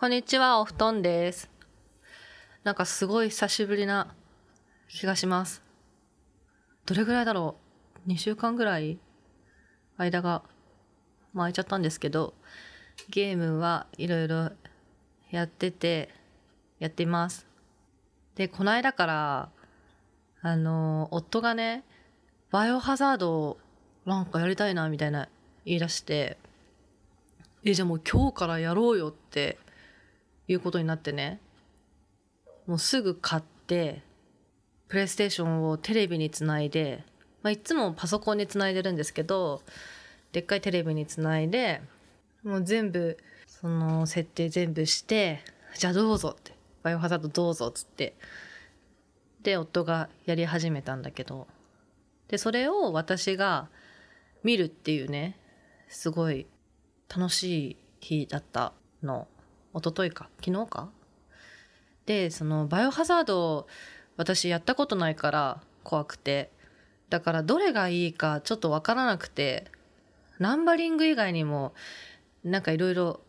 [0.00, 1.50] こんにちは、お布団です。
[2.62, 4.14] なんかすごい久しぶりな
[4.88, 5.60] 気がします。
[6.86, 7.56] どれぐらいだろ
[8.06, 9.00] う ?2 週間ぐらい
[9.96, 10.44] 間が、
[11.32, 12.32] まあ、空いちゃったんですけど、
[13.10, 14.52] ゲームはいろいろ
[15.32, 16.10] やってて、
[16.78, 17.44] やっています。
[18.36, 19.48] で、この間から、
[20.42, 21.82] あの、夫がね、
[22.52, 23.58] バイオハザード
[24.06, 25.28] なんかやりたいな、みたいな
[25.64, 26.38] 言い出して、
[27.64, 29.58] え、じゃあもう今日からやろうよって
[30.48, 31.40] いうことになってね、
[32.66, 34.02] もうすぐ買って、
[34.88, 37.04] プレイステーションをテレビにつないで、
[37.42, 39.62] まあ、いつもパソコンにつないでるんですけど、
[40.32, 41.82] でっかいテレビにつないで、
[42.42, 45.40] もう全部、その設定全部して、
[45.76, 48.16] じゃあどうぞって、バイオハザードどうぞっつって、
[49.42, 51.46] で、夫がやり始めたんだけど、
[52.28, 53.68] で、それを私が
[54.42, 55.38] 見るっていうね、
[55.88, 56.46] すごい
[57.08, 59.26] 楽しい日だったの。
[59.78, 60.28] 一昨日か？
[60.44, 60.90] 昨日か？
[62.06, 63.66] で、そのバイオハザード
[64.16, 66.50] 私やったことないから怖くて。
[67.10, 69.70] だからどれがいいかちょっとわからなくて、
[70.38, 71.72] ナンバリング以外にも
[72.44, 73.20] なんかいろいろ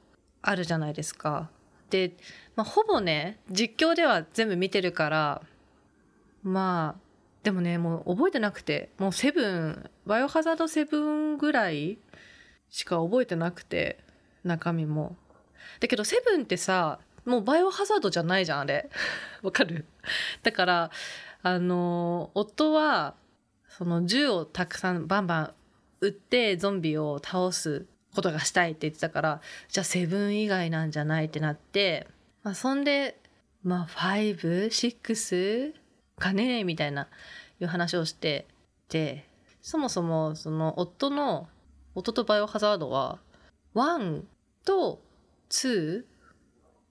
[0.42, 1.50] あるじゃないですか。
[1.89, 2.17] で、
[2.58, 5.42] まあ、ほぼね、実況では全部見てるから、
[6.44, 7.02] まあ、
[7.42, 12.00] でもね、もう覚えてなくて、もうセブン、バイオハザードセブンぐらい
[12.70, 14.03] しか覚えてなくて、
[14.44, 15.16] 中身も。
[15.80, 18.89] だけどセブンってさ、もうバイオハザードじゃないじゃん、あれ。
[19.41, 19.86] わかる？
[20.44, 20.91] だから、
[21.41, 23.16] あの、夫は、
[23.69, 25.53] その銃をたくさんバンバン
[26.02, 32.08] 撃ってゾンビを倒すことがしたいって言ってたから、じゃあセブン以外なんじゃないってなって、
[32.43, 33.19] まあそんで、
[33.64, 34.36] まあ5、
[34.67, 35.73] 6
[36.17, 37.08] かねみたいな
[37.59, 38.47] いう話をして
[38.88, 39.25] て、
[39.61, 41.47] そもそもその夫の、
[41.95, 43.19] 夫とバイオハザードは、
[43.75, 44.23] 1
[44.66, 45.02] と
[45.50, 46.03] 2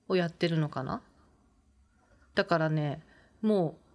[0.08, 1.02] をやってるのかな？
[2.34, 3.02] だからね、
[3.42, 3.88] もう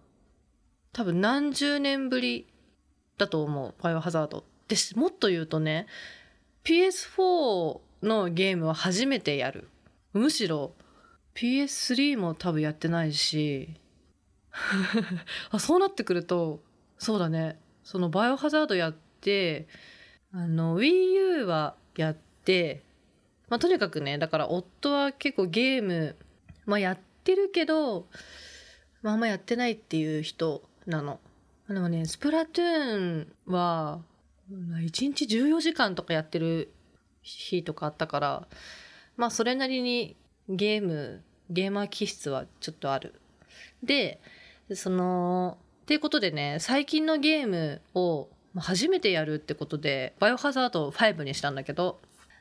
[0.92, 2.46] 多分何十年ぶり
[3.18, 4.44] だと思う、バイオハザード。
[4.68, 5.86] で、もっと言うとね、
[6.64, 9.68] PS4 のゲームは初めてやる。
[10.12, 10.74] むしろ
[11.34, 13.74] PS3 も多分やってないし、
[15.50, 16.62] あそうなってくると、
[16.98, 19.66] そうだね、そのバイオハザードやって、
[20.32, 22.82] あの、Wii U はやって、
[23.48, 26.16] まあ、とにかくね、だから夫は結構ゲーム、
[26.66, 28.06] まあ、やってるけど、
[29.02, 31.20] まあ、あんまやってないっていう人なの。
[31.68, 34.00] でもね、スプラトゥーンは、
[34.50, 36.72] 1日14時間とかやってる
[37.22, 38.48] 日とかあったから、
[39.16, 40.16] まあ、それなりに
[40.48, 43.14] ゲーム、ゲーマー気質はちょっとある。
[43.82, 44.20] で、
[44.74, 52.00] その、っていうことでね、最近のゲームを初めてやるってことで、バイオハザード5にしたんだけど、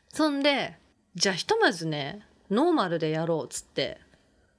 [0.09, 0.77] そんで、
[1.15, 3.99] じゃあひとまずね、ノーマルでやろうっつって、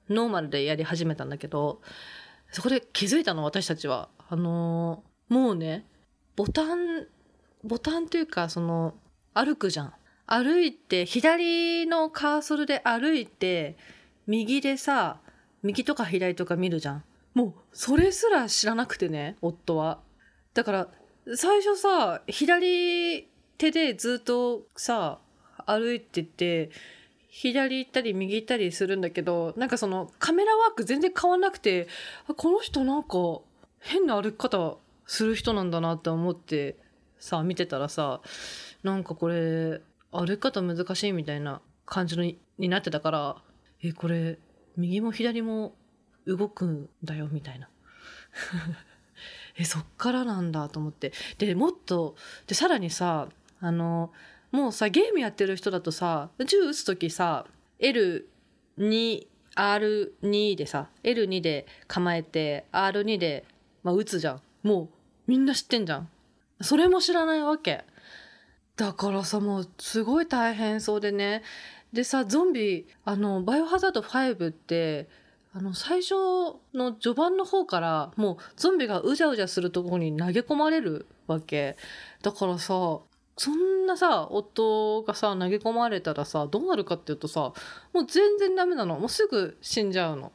[0.08, 1.80] ノーマルでやり始めたんだけど、
[2.50, 4.08] そこで気づいたの私たちは。
[4.28, 5.86] あのーもうね、
[6.36, 7.06] ボタン、
[7.62, 8.94] ボタンっていうか、その、
[9.32, 9.94] 歩くじゃん。
[10.26, 13.76] 歩いて、左のカーソルで歩いて、
[14.26, 15.20] 右でさ、
[15.62, 17.04] 右とか左とか見るじゃん。
[17.32, 20.00] もう、それすら知らなくてね、夫は。
[20.52, 20.88] だから、
[21.36, 23.24] 最初さ、左
[23.56, 25.20] 手でずっとさ、
[25.66, 26.70] 歩いてて、
[27.28, 31.88] 左行ったり右行ったりするんだけど、なんかそのカメラワーク全然変わんなくて、
[32.36, 33.40] この人なんか
[33.80, 34.76] 変な歩き方
[35.06, 36.76] する人なんだなって思って
[37.18, 38.20] さ、見てたらさ、
[38.82, 39.80] なんかこれ
[40.12, 43.36] 歩き方難しいみたいな感じのにになってたから、
[43.82, 44.38] え、これ
[44.76, 45.74] 右も左も
[46.26, 47.68] 動くんだよみたいな。
[49.58, 51.12] え、そっからなんだと思って。
[51.38, 53.28] で、もっと、で、さらにさ、
[53.60, 54.12] あの、
[54.54, 57.44] もうさ、ゲームやってる人だとさ、銃撃つときさ、
[57.80, 59.26] L2、
[59.56, 63.44] R2 でさ、L2 で構えて、R2 で、
[63.82, 64.40] まあ、撃つじゃん。
[64.62, 64.88] もう、
[65.26, 66.08] みんな知ってんじゃん。
[66.60, 67.82] それも知らないわけ。
[68.76, 71.42] だからさ、もう、すごい大変そうでね。
[71.92, 75.08] でさ、ゾンビ、あの、バイオハザード5って、
[75.52, 76.14] あの、最初
[76.72, 81.76] の序盤の方から、もう、ゾンビがうじゃうじゃするところに投げ込まれるわけ。
[82.22, 83.00] だからさ、
[83.36, 87.52] そんなさ、夫がさ、投げ込まれたらさ、どうなるかっていうとさ、
[87.92, 88.98] もう全然ダメなの。
[88.98, 90.32] もうすぐ死んじゃうの。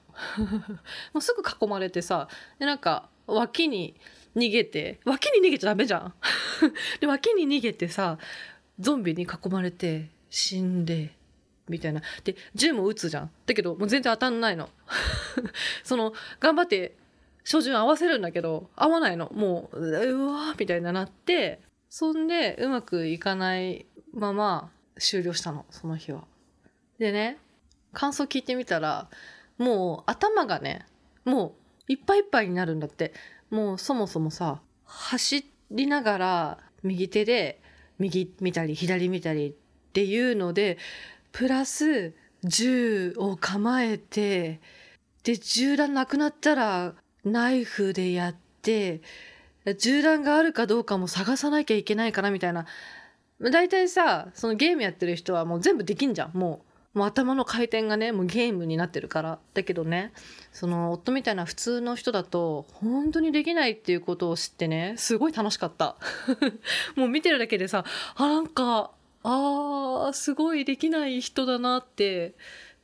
[1.13, 2.27] もうすぐ囲まれてさ、
[2.59, 3.95] で、なんか、脇に
[4.35, 6.13] 逃げて、脇に逃げちゃダメじゃん。
[6.99, 8.17] で、脇に逃げてさ、
[8.79, 11.15] ゾンビに囲まれて、死んで、
[11.69, 12.01] みたいな。
[12.25, 13.31] で、銃も撃つじゃん。
[13.45, 14.69] だけど、もう全然当たんないの。
[15.83, 16.97] その、頑張って、
[17.45, 19.31] 照準合わせるんだけど、合わないの。
[19.33, 26.25] もう、うわーみたいななって、そんで、うまくいかないまま終了したの、その日は。
[26.97, 27.37] でね、
[27.93, 29.09] 感想聞いてみたら
[29.57, 30.85] もう頭がね
[31.25, 31.55] も
[31.87, 33.13] ういっぱいいっぱいになるんだって
[33.49, 37.61] もうそもそもさ走りながら右手で
[37.97, 39.53] 右見たり左見たりっ
[39.91, 40.77] ていうので
[41.31, 42.13] プラス
[42.43, 44.61] 銃を構えて
[45.23, 46.93] で銃弾なくなったら
[47.25, 49.01] ナイフでやって
[49.77, 52.65] 銃弾があるかどうかも探さなきゃいけないかなみたいな。
[53.41, 56.31] 大体さそのゲームやってる人はもう全部できんじゃん。
[56.37, 56.69] もう
[56.99, 59.39] もう頭の回転がねもうゲームになってるから。
[59.53, 60.11] だけどね
[60.51, 65.97] その夫みたいな普通の人だと本当にできないっていうことを知ってねすごい楽しかった。
[66.95, 67.85] もう見てるだけでさ
[68.15, 68.91] あなんか
[69.23, 72.33] あーすごいできない人だなって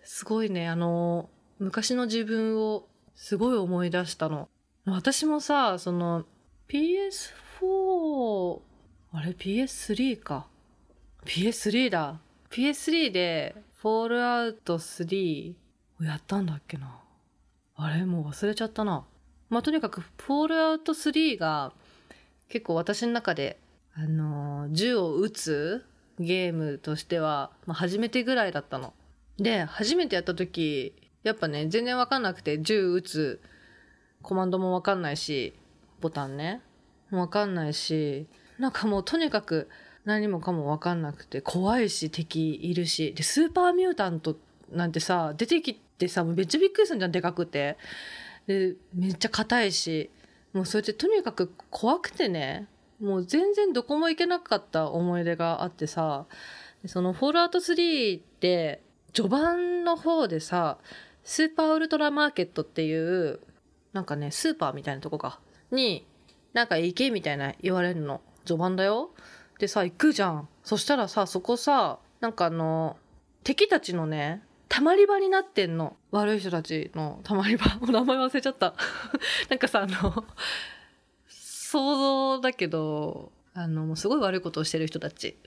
[0.03, 1.29] すごいねあの
[1.59, 4.49] 昔の自分をすごい思い出したの。
[4.85, 6.25] 私もさその
[6.67, 8.59] PS4
[9.13, 10.47] あれ？PS3 か。
[11.25, 12.19] PS3 だ。
[12.49, 15.53] PS3 でフォールアウト3
[16.01, 16.99] をやったんだっけな。
[17.75, 18.05] あれ？
[18.05, 19.05] もう忘れちゃったな。
[19.49, 21.71] まあとにかくフォールアウト3が
[22.49, 23.59] 結構私の中で
[23.93, 25.85] あのー銃を撃つ
[26.19, 28.93] ゲームとしては、まあ、初めてぐらいだったの。
[29.37, 33.41] で初めてやった時やっぱね全然わかんなくて銃撃つ
[34.21, 35.53] コマンドもわかんないし
[36.01, 36.61] ボタンね。
[37.11, 38.27] わかんないし
[38.57, 39.69] なんかもうとにかく
[40.05, 43.13] 何もかも分かんなくて怖いし敵いるし。
[43.13, 44.37] でスーパーミュータント
[44.71, 47.77] なんてさ出てきてさめっちゃびっくりするじゃんでかくて。
[48.47, 50.09] でめっちゃ硬いし。
[50.53, 52.67] もうそれでとにかく怖くてね。
[53.01, 56.25] もう全然どこも行けなかった思い出があってさ。
[56.87, 58.81] その「フォールアウト3」って
[59.13, 60.77] 序盤の方でさ
[61.23, 63.39] スーパーウルトラマーケットっていう
[63.93, 65.39] なんかねスーパーみたいなとこか。
[65.71, 66.05] に
[66.53, 68.21] なんか行けみたいな言われるの。
[68.45, 69.11] 序盤だよ。
[69.59, 70.47] でさ行くじゃん。
[70.63, 72.97] そしたらさそこさなんかあの
[73.43, 75.95] 敵たちのねたまり場になってんの。
[76.11, 77.65] 悪い人たちのたまり場。
[77.81, 78.73] お名前忘れちゃった。
[79.49, 80.25] なんかさあの
[81.27, 85.37] 想像だけどあのもうすごい悪いことをしてる人たち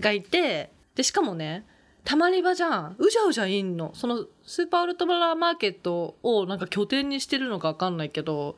[0.00, 1.66] がいてでしかもね
[2.04, 2.96] たまり場じゃん。
[2.98, 3.92] うじゃうじゃいんの。
[3.94, 8.56] そのスーパーウルトラマーケットをなんか拠点にしてるのか分かんないけど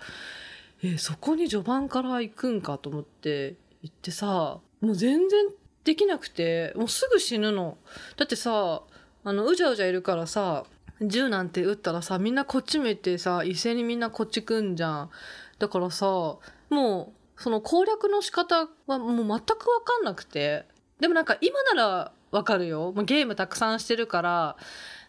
[0.86, 5.46] えそこに序盤から行くんかと思って行ってさもう全然
[5.82, 7.78] できなくてもうすぐ死ぬの。
[8.16, 8.82] だってさ
[9.24, 10.64] あのうじゃうじゃいるからさ
[11.00, 15.10] 銃なんて撃ったらさみんなこっち向いてさ一斉にみんなこっち来んじゃん。
[15.58, 20.66] だからさもうその攻略の仕方はもう全く分かんなくて。
[21.00, 22.92] でもなんか今ならわかるよ。
[22.92, 24.56] もうゲームたくさんしてるから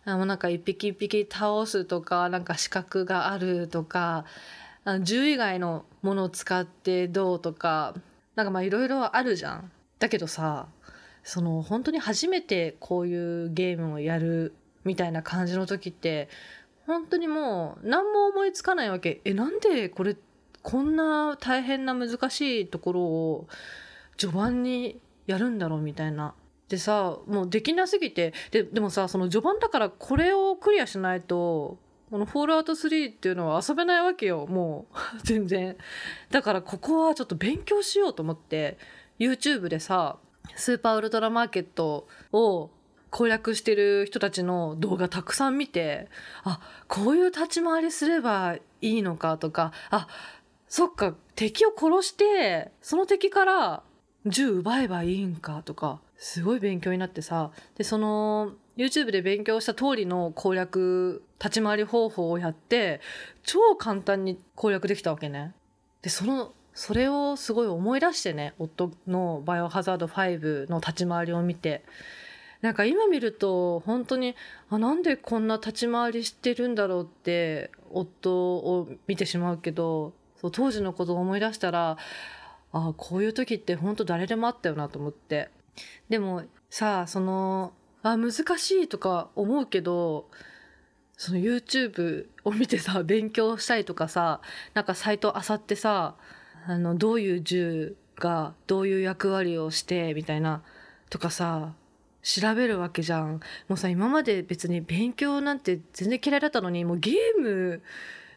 [0.04, 4.26] あのなんか一匹一匹倒すとかなんか資格があるとか
[4.86, 7.96] あの銃以外のものを使ってどうとか
[8.36, 9.72] なんかまあいろいろあるじゃん。
[10.00, 10.68] だけどさ
[11.24, 14.54] その本当に初めてこういうゲームをやる
[14.84, 16.30] みたいな感じの時って
[16.86, 20.16] 本当にもう何も思いつかないわけえなんでこれ
[20.62, 23.48] こんな大変な難しいところを
[24.18, 26.36] 序盤にやるんだろうみたいな。
[26.70, 31.78] でさもうできなすぎてででもさその序盤だからこれをクリアしないと
[32.10, 34.46] この「フォールアウト3」っていうのは遊べないわけよ。
[34.48, 35.78] もう 全然。
[36.32, 38.78] だからここはちょっと勉強しようと思って
[39.20, 40.18] YouTube でさ
[40.56, 42.70] スーパーウルトラマーケットを
[43.10, 46.10] 攻略してる人たちの動画たくさん見て
[46.44, 50.08] あこういう立ち回りすればいいのかとかあ
[50.68, 53.84] そっか敵を殺してその敵から
[54.26, 63.00] 銃奪えばいいんかとかすごい勉強になってさでその YouTube で勉強した通りの攻略立ち回り方法をやって
[63.44, 65.54] 超簡単に攻略できたわけね。
[66.02, 71.84] でそのそれをすごい思い出してね夫の「バイオハザード5」の立ち回りを見て
[72.62, 74.36] なんか今見ると本当に
[74.70, 81.98] あなんでこんな立ち回りしてるんだろうって夫を見てしまうけどそう当時のことを思い出したら
[82.74, 85.50] あこういう時って本当誰でもあったよなと思って
[86.10, 87.72] でもさあその
[88.06, 90.30] あ難しいとか思うけど
[91.18, 94.42] その YouTube を見てさ 勉強したりとかさ
[94.76, 96.16] なんかサイトあさってさ
[96.68, 100.62] あのどういう銃がどういう役割をしてみたいな
[101.10, 101.74] とかさ
[102.22, 103.40] 調べるわけじゃん。
[103.68, 107.82] もうさ今まで別に勉強なんて全然嫌いだったのにもうゲーム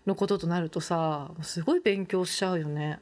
[0.07, 3.01] のこととなるとさすごい勉強しちゃうよね。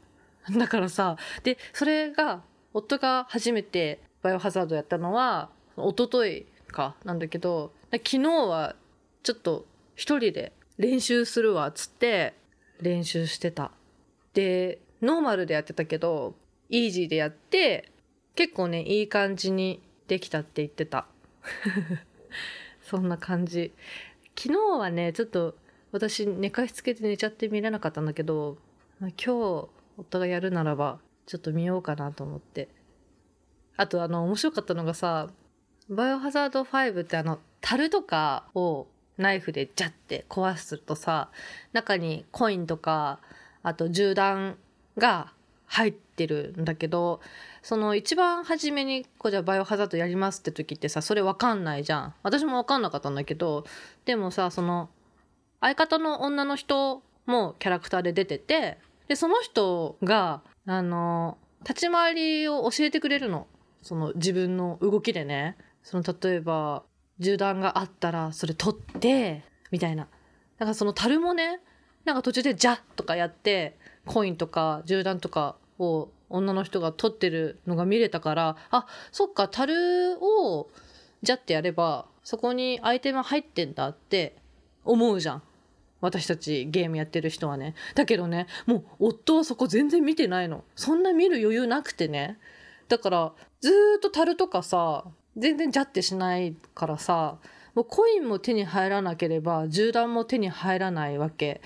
[0.50, 2.42] だからさでそれが
[2.72, 8.76] 夫が初めてバイオハザードやったのは一昨日かなんだけど昨日は
[9.22, 9.64] ちょっと
[9.94, 12.34] 一人で練習するわっつって
[12.82, 13.70] 練習してた。
[14.34, 16.34] でノーマルでやってたけど
[16.68, 17.90] イージーでやって
[18.34, 21.06] 結構ねいい感じにできたって言ってた。
[22.84, 23.72] そんな感じ。
[24.38, 25.56] 昨日はねちょっと
[25.92, 28.58] 私寝かしつけて寝ちゃって見れなかったんだけど
[29.00, 29.30] 今日
[29.96, 32.68] 夫がやるならばちょっと見ようかなと思って。
[33.78, 35.30] あとあの面白かったのがさ
[35.88, 38.88] バイオハザード5ってあの樽とかを
[39.18, 41.30] ナイフでジャッて壊すとさ
[41.72, 43.20] 中にコインとか
[43.62, 44.56] あと銃弾
[44.98, 45.32] が
[45.66, 47.20] 入ってるんだけど
[47.62, 52.14] その一番初めにこうじゃあバイオハザードやりますって時ってさそれ分かんないじゃん。
[52.22, 53.64] 私も分かんなかったんだけど
[54.04, 54.88] でもさその
[55.60, 58.78] 相方の女の人もキャラクターで出てて
[59.08, 63.46] でその人があの立ち回りを教えてくれるの。
[63.82, 65.56] その自分の動きでね。
[65.86, 66.82] その例えば
[67.20, 70.08] 銃弾があったらそれ取ってみたいな。
[70.58, 71.60] なんかその樽もね
[72.04, 80.68] なんか途中で「ジャッ」とかやってコインとか銃弾とかを女の人が取ってるのが見れたからあそっか樽を
[81.22, 84.38] ジャッてやればそこにアイテム入ってんだって
[84.84, 85.42] 思うじゃん。
[86.00, 87.76] 私たちゲームやってる人はね。
[87.94, 90.64] だけどねもう夫はそこ全然見てないの。
[90.74, 92.40] そんな見る余裕なくてね。
[92.88, 95.04] だからずっと樽とかさ
[95.36, 97.38] 全然ジャってしないからさ
[97.74, 101.60] もうコインも手に入らなければ銃弾も手に入らないわけ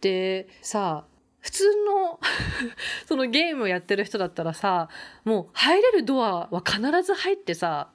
[0.00, 1.04] でさ
[1.40, 2.20] 普通の
[3.06, 4.88] そのゲームをやってる人だったらさ
[5.24, 7.88] もう入れるドアは必ず入ってさ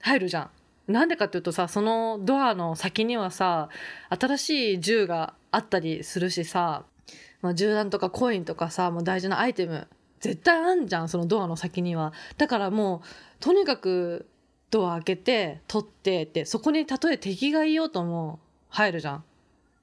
[0.00, 0.50] 入るじゃん。
[0.92, 3.68] なんでかっていうとさそのドアの先にはさ
[4.08, 6.84] 新しい銃があったりするしさ、
[7.42, 9.86] まあ、銃弾とかコインとかさもう大事なアイテム
[10.20, 12.12] 絶対あんじゃんそのドアの先には。
[12.38, 13.08] だからもう
[13.38, 14.26] とにかく
[14.70, 19.24] ドア開けて取ってってそこにたとえ敵がいようとも入るじゃん。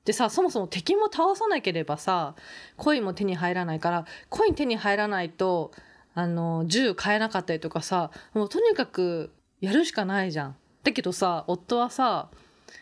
[0.06, 2.36] でさそもそも敵も倒さなければさ
[2.78, 5.72] コインも手に入らないからコイン手に入らないと
[6.14, 10.56] あの銃買えなかったりとかさもうとにかくやるしかないじゃん。
[10.84, 12.30] だけどさ夫はさ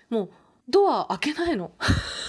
[0.09, 0.29] もう
[0.69, 1.71] ドア開けないの。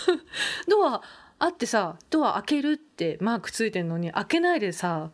[0.68, 1.02] ドア
[1.40, 5.10] あってさドア開けるってマークついてんのに開けないでさ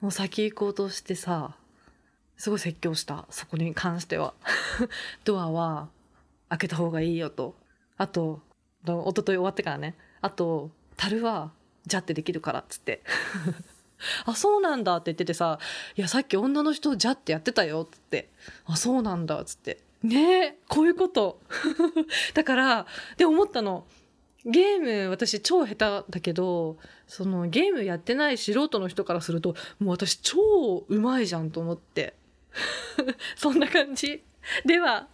[0.00, 1.56] もう先行こうとしてさ
[2.36, 4.34] すごい説教したそこに関しては。
[5.24, 5.88] ドアは
[6.48, 7.56] 開けた方がいいよと。
[7.96, 8.40] あと
[8.84, 9.94] 一昨日終わってからね。
[10.20, 11.52] あと樽は
[11.86, 13.02] ジャってできるからっつって。
[14.26, 15.58] あそうなんだって言っててさ
[15.96, 18.28] 「いやさっき女の人ジャってやってたよ」っつって
[18.66, 19.80] 「あそうなんだ」っつって。
[20.02, 21.40] ねえこういうこと。
[22.34, 23.86] だからで思ったの。
[24.44, 26.76] ゲーム私超下手だけど
[27.08, 32.14] そのゲームやってない素人の人からするともう私超うまいじゃんと思って。
[33.36, 34.22] そんな感じ。
[34.64, 35.08] では。